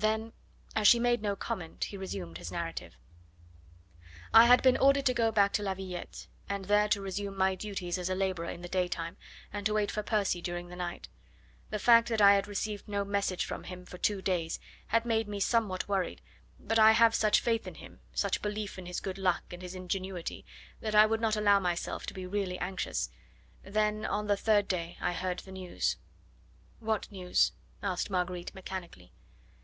Then 0.00 0.32
as 0.76 0.86
she 0.86 1.00
made 1.00 1.22
no 1.22 1.34
comment, 1.34 1.82
he 1.82 1.96
resumed 1.96 2.38
his 2.38 2.52
narrative: 2.52 2.94
"I 4.32 4.46
had 4.46 4.62
been 4.62 4.76
ordered 4.76 5.06
to 5.06 5.12
go 5.12 5.32
back 5.32 5.52
to 5.54 5.62
La 5.64 5.74
Villette, 5.74 6.28
and 6.48 6.66
there 6.66 6.86
to 6.90 7.00
resume 7.00 7.36
my 7.36 7.56
duties 7.56 7.98
as 7.98 8.08
a 8.08 8.14
labourer 8.14 8.48
in 8.48 8.62
the 8.62 8.68
day 8.68 8.86
time, 8.86 9.16
and 9.52 9.66
to 9.66 9.74
wait 9.74 9.90
for 9.90 10.04
Percy 10.04 10.40
during 10.40 10.68
the 10.68 10.76
night. 10.76 11.08
The 11.70 11.80
fact 11.80 12.08
that 12.10 12.20
I 12.20 12.34
had 12.34 12.46
received 12.46 12.86
no 12.86 13.04
message 13.04 13.44
from 13.44 13.64
him 13.64 13.84
for 13.84 13.98
two 13.98 14.22
days 14.22 14.60
had 14.86 15.04
made 15.04 15.26
me 15.26 15.40
somewhat 15.40 15.88
worried, 15.88 16.22
but 16.60 16.78
I 16.78 16.92
have 16.92 17.12
such 17.12 17.40
faith 17.40 17.66
in 17.66 17.74
him, 17.74 17.98
such 18.14 18.40
belief 18.40 18.78
in 18.78 18.86
his 18.86 19.00
good 19.00 19.18
luck 19.18 19.52
and 19.52 19.60
his 19.62 19.74
ingenuity, 19.74 20.46
that 20.80 20.94
I 20.94 21.06
would 21.06 21.20
not 21.20 21.34
allow 21.34 21.58
myself 21.58 22.06
to 22.06 22.14
be 22.14 22.24
really 22.24 22.58
anxious. 22.60 23.10
Then 23.64 24.04
on 24.06 24.28
the 24.28 24.36
third 24.36 24.68
day 24.68 24.96
I 25.00 25.12
heard 25.12 25.40
the 25.40 25.50
news." 25.50 25.96
"What 26.78 27.10
news?" 27.10 27.50
asked 27.82 28.10
Marguerite 28.10 28.54
mechanically. 28.54 29.12